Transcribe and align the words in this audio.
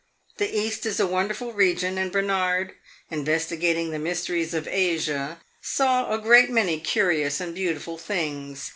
The 0.39 0.57
East 0.59 0.87
is 0.87 0.99
a 0.99 1.05
wonderful 1.05 1.53
region, 1.53 1.99
and 1.99 2.11
Bernard, 2.11 2.73
investigating 3.11 3.91
the 3.91 3.99
mysteries 3.99 4.51
of 4.55 4.67
Asia, 4.67 5.39
saw 5.61 6.11
a 6.11 6.17
great 6.17 6.49
many 6.49 6.79
curious 6.79 7.39
and 7.39 7.53
beautiful 7.53 7.99
things. 7.99 8.69